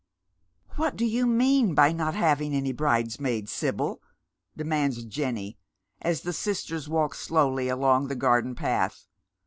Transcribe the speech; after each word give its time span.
"What 0.77 0.95
do 0.95 1.05
yea 1.05 1.25
mean 1.25 1.75
by 1.75 1.91
not 1.91 2.15
having 2.15 2.55
any 2.55 2.71
bridesmaids, 2.71 3.51
Sibyl?" 3.51 4.01
demands 4.57 5.03
Jenny, 5.05 5.59
as 6.01 6.21
the 6.21 6.33
sisters 6.33 6.89
walk 6.89 7.13
slowly 7.13 7.67
along 7.69 8.07
tlio 8.09 8.15
gardcij 8.17 8.55
path. 8.55 9.05